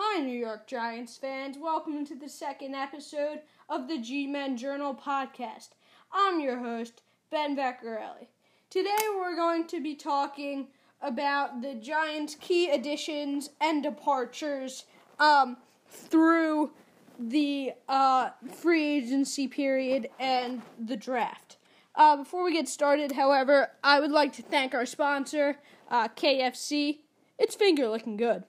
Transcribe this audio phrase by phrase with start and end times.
[0.00, 1.58] Hi, New York Giants fans.
[1.60, 5.70] Welcome to the second episode of the G Men Journal podcast.
[6.12, 8.28] I'm your host, Ben Vecchiarelli.
[8.70, 10.68] Today we're going to be talking
[11.02, 14.84] about the Giants' key additions and departures
[15.18, 15.56] um,
[15.88, 16.70] through
[17.18, 21.56] the uh, free agency period and the draft.
[21.96, 25.56] Uh, before we get started, however, I would like to thank our sponsor,
[25.90, 26.98] uh, KFC.
[27.36, 28.44] It's finger looking good.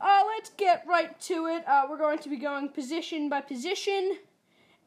[0.00, 1.64] Uh, let's get right to it.
[1.66, 4.18] Uh, we're going to be going position by position,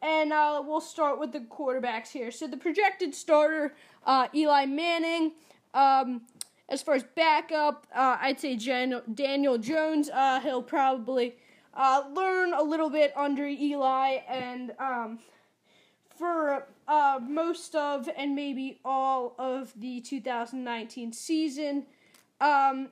[0.02, 2.32] and uh, we'll start with the quarterbacks here.
[2.32, 5.34] So the projected starter, uh, Eli Manning.
[5.74, 6.22] Um,
[6.70, 10.10] as far as backup, uh, I'd say Jan- Daniel Jones.
[10.10, 11.36] Uh, he'll probably
[11.78, 15.20] learn a little bit under Eli, and um,
[16.18, 16.68] for
[17.22, 21.86] most of and maybe all of the 2019 season.
[22.40, 22.90] Um,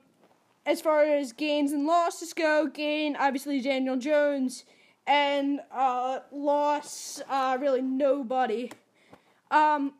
[0.70, 4.64] as far as gains and losses go, gain obviously Daniel Jones,
[5.04, 8.70] and uh, loss uh, really nobody.
[9.50, 9.94] Um,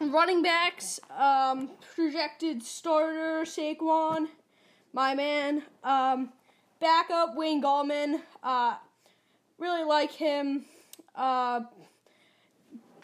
[0.00, 4.28] running backs, um, projected starter Saquon,
[4.94, 5.64] my man.
[5.84, 6.30] Um,
[6.80, 8.76] backup Wayne Gallman, uh,
[9.58, 10.64] really like him.
[11.14, 11.60] Uh,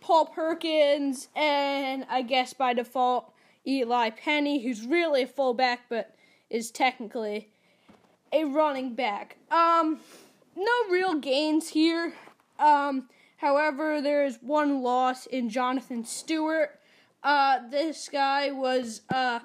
[0.01, 3.35] Paul Perkins, and I guess by default
[3.67, 6.16] Eli Penny, who's really a fullback, but
[6.51, 7.49] is technically
[8.33, 9.37] a running back.
[9.51, 10.01] Um,
[10.57, 12.15] no real gains here.
[12.59, 16.79] Um, however, there is one loss in Jonathan Stewart.
[17.23, 19.41] Uh, this guy was uh,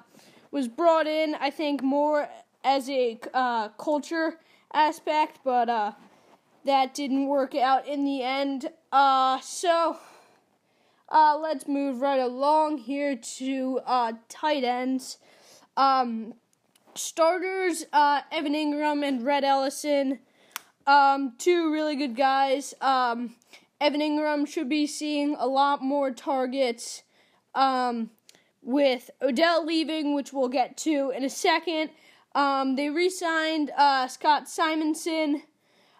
[0.50, 2.28] was brought in, I think, more
[2.64, 4.38] as a uh, culture
[4.72, 5.92] aspect, but uh,
[6.64, 8.70] that didn't work out in the end.
[8.92, 9.96] Uh, so
[11.08, 15.18] uh, let's move right along here to uh, tight ends.
[15.76, 16.34] Um,
[16.94, 20.18] starters uh, Evan Engram and Rhett Ellison,
[20.86, 22.74] um, two really good guys.
[22.80, 23.36] Um,
[23.80, 27.02] Evan Engram should be seeing a lot more targets
[27.54, 28.10] um,
[28.62, 31.90] with Odell leaving, which we'll get to in a second.
[32.34, 35.42] Um, they re signed uh, Scott Simonson,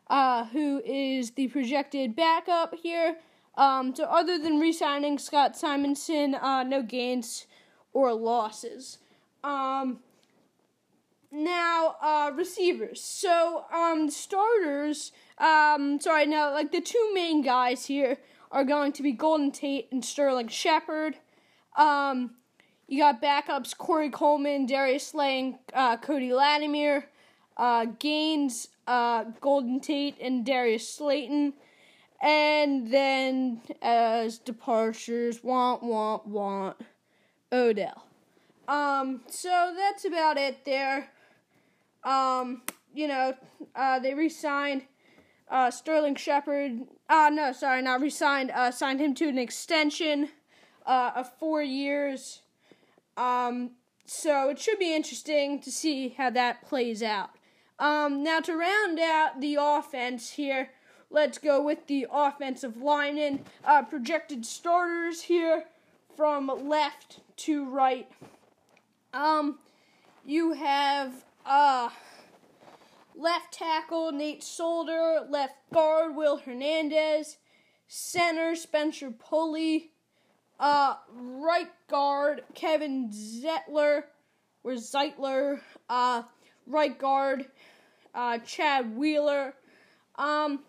[0.08, 3.16] uh, who is the projected backup here.
[3.56, 7.46] Um, so, other than re signing Scott Simonson, uh, no gains
[7.92, 8.98] or losses.
[9.44, 9.98] Um,
[11.32, 13.00] now, uh, receivers.
[13.00, 18.18] So, um, starters, um, sorry, now, like, the two main guys here
[18.50, 21.16] are going to be Golden Tate and Sterling Shepard.
[21.76, 22.32] Um,
[22.86, 27.06] you got backups Corey Coleman, Darius Slay, uh, Cody Latimer,
[27.56, 31.54] uh, Gaines, uh, Golden Tate, and Darius Slayton.
[32.20, 36.76] And then as departures, want, want, want,
[37.50, 38.04] Odell.
[38.68, 41.08] Um, so that's about it there.
[42.04, 42.62] Um,
[42.94, 43.34] you know,
[43.74, 44.82] uh, they re-signed
[45.50, 46.80] uh, Sterling Shepard.
[47.08, 48.50] Uh, no, sorry, not re-signed.
[48.50, 50.30] Uh, signed him to an extension
[50.86, 52.42] uh, of four years.
[53.16, 53.72] Um,
[54.04, 57.30] so it should be interesting to see how that plays out.
[57.78, 60.70] Um, now to round out the offense here,
[61.10, 63.44] let's go with the offensive linemen.
[63.64, 65.64] Uh, projected starters here
[66.16, 68.08] from left to right.
[69.12, 69.58] Um,
[70.24, 71.90] you have uh,
[73.16, 77.38] left tackle Nate Solder, left guard Will Hernandez,
[77.88, 79.90] center Spencer Pulley,
[80.58, 84.04] uh, right guard Kevin Zeitler
[84.64, 86.22] or Zeitler, uh,
[86.66, 87.46] right guard
[88.14, 89.54] uh, Chad Wheeler.
[90.16, 90.60] Um,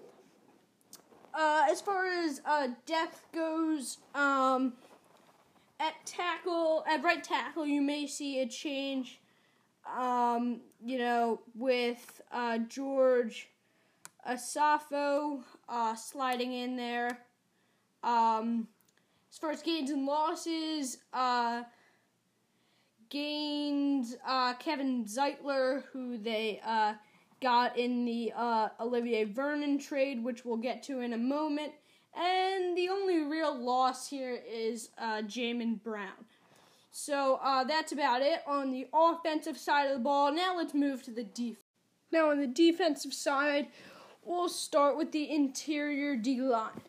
[1.34, 4.74] uh, as far as uh, depth goes, um,
[5.80, 9.20] at tackle, at right tackle, you may see a change
[9.86, 13.50] um, you know, with uh, George
[14.28, 17.20] Asafo uh, sliding in there.
[18.04, 18.68] Um,
[19.32, 21.64] as far as gains and losses, uh,
[23.10, 26.94] gains uh, Kevin Zeitler, who they uh,
[27.42, 31.74] got in the uh, Olivier Vernon trade, which we'll get to in a moment.
[32.16, 36.26] And the only real loss here is uh, Jamon Brown.
[36.96, 40.32] So uh, that's about it on the offensive side of the ball.
[40.32, 41.58] Now let's move to the defense.
[42.12, 43.70] Now on the defensive side,
[44.24, 46.82] we'll start with the interior D line.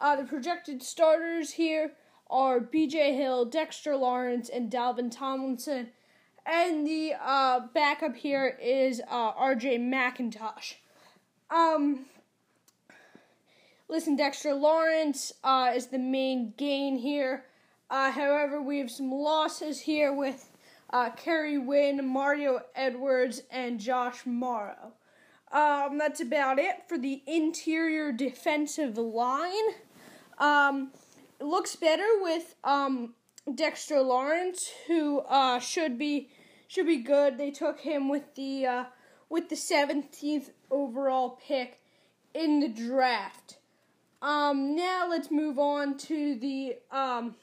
[0.00, 1.92] Uh, the projected starters here
[2.28, 3.14] are B.J.
[3.14, 5.90] Hill, Dexter Lawrence, and Dalvin Tomlinson.
[6.44, 9.78] And the uh, backup here is uh, R.J.
[9.78, 10.74] McIntosh.
[11.52, 12.06] Um,
[13.88, 17.44] listen, Dexter Lawrence uh, is the main gain here.
[17.92, 20.50] Uh, however, we have some losses here with
[20.94, 24.94] uh, Kerry Wynn, Mario Edwards, and Josh Mauro.
[25.52, 29.52] um, that's about it for the interior defensive line.
[30.38, 30.92] Um,
[31.40, 33.14] looks better with um,
[33.54, 36.30] Dexter Lawrence, who uh, should be
[36.68, 37.36] should be good.
[37.36, 38.84] They took him with the uh,
[39.28, 41.80] with the seventeenth overall pick
[42.34, 43.58] in the draft.
[44.22, 47.34] Um, now let's move on to the um,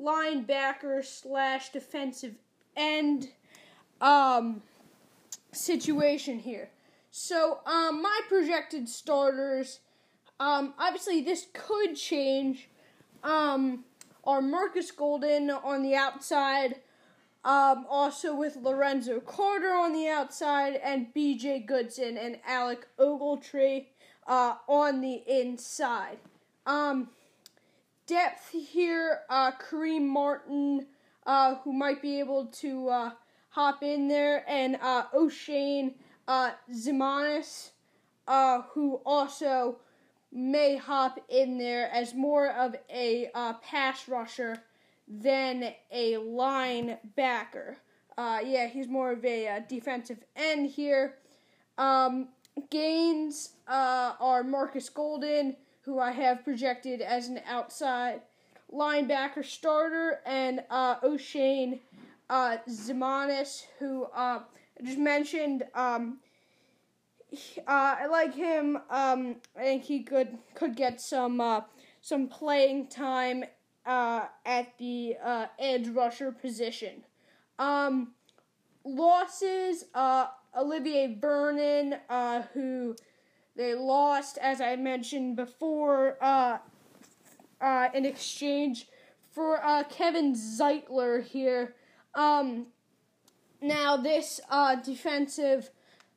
[0.00, 2.34] linebacker slash defensive
[2.76, 3.28] end
[4.00, 4.62] um,
[5.52, 6.70] situation here.
[7.10, 9.80] So, um, my projected starters,
[10.40, 12.68] um, obviously this could change,
[13.22, 13.84] um,
[14.24, 16.80] are Markus Golden on the outside,
[17.44, 23.86] um, also with Lorenzo Carter on the outside, and BJ Goodson and Alec Ogletree
[24.26, 26.18] uh, on the inside.
[26.66, 27.10] Um,
[28.06, 30.86] depth here, uh, Kareem Martin,
[31.26, 33.10] uh, who might be able to uh,
[33.50, 35.94] hop in there, and uh, Oshane
[36.28, 37.70] uh, Ximines,
[38.26, 39.78] uh, who also
[40.32, 44.56] may hop in there as more of a uh, pass rusher
[45.06, 47.76] than a linebacker.
[48.16, 51.14] Uh, yeah, he's more of a uh, defensive end here.
[51.78, 52.28] Um,
[52.70, 58.22] gains uh, are Markus Golden, who I have projected as an outside
[58.72, 61.80] linebacker starter, and uh, Oshane
[62.30, 65.64] uh, Ximines, who uh, I just mentioned.
[65.74, 66.18] Um,
[67.66, 68.78] uh, I like him.
[68.90, 71.62] Um, I think he could could get some uh,
[72.00, 73.44] some playing time
[73.84, 75.16] uh, at the
[75.58, 77.04] edge rusher position.
[77.58, 78.12] Um,
[78.84, 79.84] losses.
[80.56, 81.96] Olivier Vernon,
[82.52, 82.94] who
[83.56, 86.58] they lost, as I mentioned before, uh,
[87.60, 88.88] uh, in exchange
[89.32, 91.74] for uh, Kevin Zeitler here.
[92.14, 92.66] Um,
[93.60, 95.70] now, this uh, defensive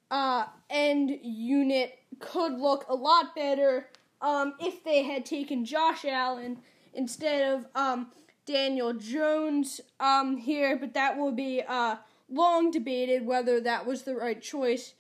[0.09, 3.89] uh, end unit could look a lot better
[4.21, 6.57] um, if they had taken Josh Allen
[6.93, 8.07] instead of um,
[8.45, 11.97] Daniel Jones um, here, but that will be uh,
[12.29, 14.93] long debated whether that was the right choice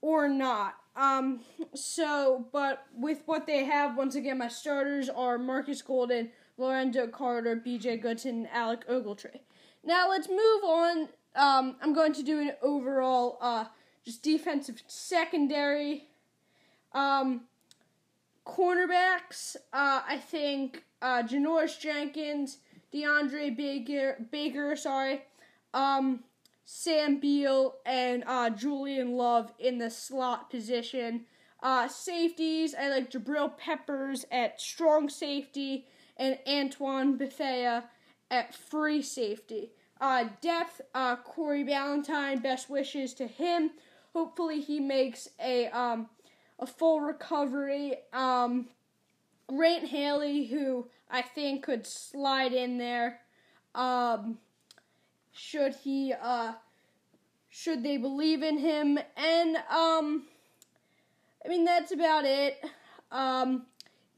[0.00, 0.74] or not.
[0.98, 1.40] Um,
[1.74, 7.54] so, but with what they have, once again, my starters are Markus Golden, Lorenzo Carter,
[7.54, 9.38] BJ Goodson, Alec Ogletree.
[9.84, 11.08] Now let's move on.
[11.36, 13.66] Um, I'm going to do an overall, uh,
[14.04, 16.08] just defensive secondary.
[16.92, 17.42] Um,
[18.44, 22.58] cornerbacks, uh, I think uh, Janoris Jenkins,
[22.92, 25.22] DeAndre Baker, Baker, sorry,
[25.74, 26.24] um,
[26.70, 31.24] Sam Beal, and uh, Julian Love in the slot position.
[31.62, 35.86] Uh, safeties, I like Jabril Peppers at strong safety
[36.18, 37.84] and Antoine Bethea
[38.30, 39.70] at free safety.
[39.98, 43.70] Uh, depth, uh, Corey Ballentine, best wishes to him.
[44.12, 46.10] Hopefully he makes a um,
[46.58, 47.94] a full recovery.
[48.12, 48.68] Um,
[49.46, 53.20] Grant Haley, who I think could slide in there.
[53.74, 54.36] Um,
[55.38, 56.52] should he uh,
[57.48, 58.98] should they believe in him?
[59.16, 60.24] And um,
[61.44, 62.62] I mean that's about it.
[63.10, 63.66] Um,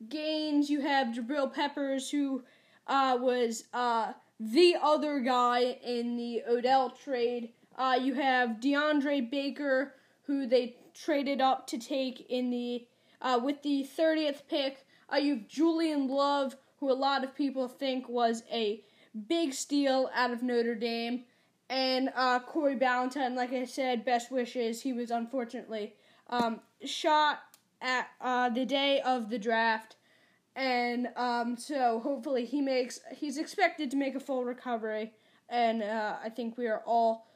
[0.08, 2.42] gains you have Jabril Peppers, who
[2.86, 7.50] uh, was uh, the other guy in the Odell trade.
[7.76, 9.94] Uh, you have DeAndre Baker,
[10.26, 12.86] who they traded up to take in the
[13.22, 14.86] uh, with the 30th pick.
[15.12, 18.82] Uh, you have Julian Love, who a lot of people think was a
[19.28, 21.24] big steal out of Notre Dame,
[21.68, 23.34] and uh, Corey Ballentine.
[23.34, 24.82] Like I said, best wishes.
[24.82, 25.94] He was unfortunately
[26.28, 27.40] um, shot
[27.80, 29.96] at uh, the day of the draft
[30.56, 35.12] and um, so hopefully he makes he's expected to make a full recovery
[35.48, 37.26] and uh, i think we are all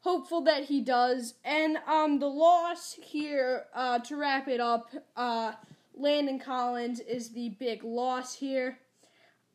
[0.00, 5.52] hopeful that he does and um, the loss here uh, to wrap it up uh,
[5.94, 8.78] landon collins is the big loss here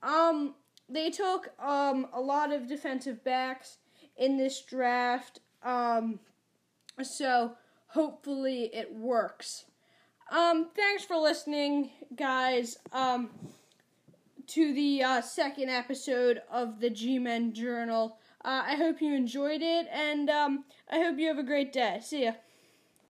[0.04, 0.54] um,
[0.90, 3.78] they took um, a lot of defensive backs
[4.16, 6.20] in this draft um,
[7.02, 7.54] so
[7.88, 9.66] hopefully it works
[10.30, 12.78] um, thanks for listening, guys.
[12.92, 13.30] Um,
[14.48, 18.18] to the uh, second episode of the G Men Journal.
[18.44, 22.00] Uh, I hope you enjoyed it, and um, I hope you have a great day.
[22.02, 22.34] See ya.